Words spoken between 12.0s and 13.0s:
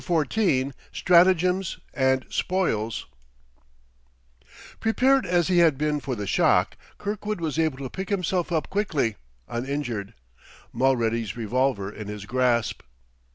his grasp.